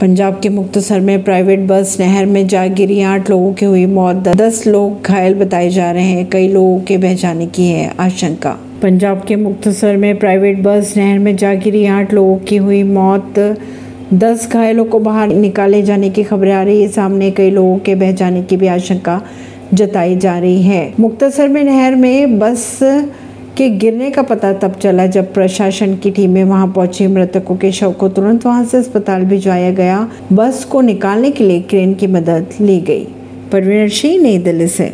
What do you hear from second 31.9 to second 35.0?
की मदद ली गई। परवीन सिंह, नई दिल्ली से।